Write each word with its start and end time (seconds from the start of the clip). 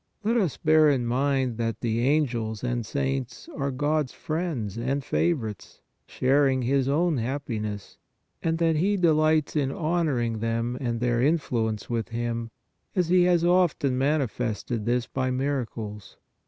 Let 0.23 0.35
us 0.35 0.57
bear 0.57 0.89
in 0.89 1.05
mind 1.05 1.57
that 1.59 1.81
the 1.81 1.99
angels 1.99 2.63
and 2.63 2.83
saints 2.83 3.47
are 3.55 3.69
God 3.69 4.05
s 4.05 4.11
friends 4.13 4.75
and 4.75 5.03
favorites, 5.03 5.79
sharing 6.07 6.63
His 6.63 6.87
own 6.89 7.17
hap 7.17 7.45
piness, 7.45 7.97
and 8.41 8.57
that 8.57 8.77
He 8.77 8.97
delights 8.97 9.55
in 9.55 9.71
honoring 9.71 10.39
them 10.39 10.75
and 10.81 11.01
their 11.01 11.21
influence 11.21 11.87
with 11.87 12.09
Him, 12.09 12.49
as 12.95 13.09
He 13.09 13.25
has 13.25 13.45
often 13.45 13.95
mani 13.99 14.25
fested 14.25 14.85
this 14.85 15.05
by 15.05 15.29
miracles. 15.29 16.17